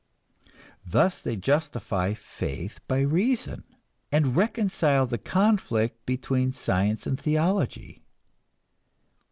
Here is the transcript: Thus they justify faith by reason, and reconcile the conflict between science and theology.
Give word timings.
Thus 0.83 1.21
they 1.21 1.35
justify 1.35 2.15
faith 2.15 2.79
by 2.87 3.01
reason, 3.01 3.65
and 4.11 4.35
reconcile 4.35 5.05
the 5.05 5.19
conflict 5.19 6.07
between 6.07 6.53
science 6.53 7.05
and 7.05 7.19
theology. 7.19 8.01